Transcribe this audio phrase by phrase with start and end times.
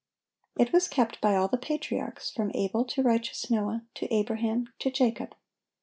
[0.57, 4.89] It was kept by all the patriarchs, from Abel to righteous Noah, to Abraham, to
[4.89, 5.35] Jacob.